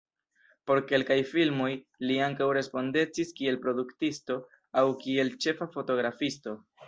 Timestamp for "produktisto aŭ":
3.67-4.85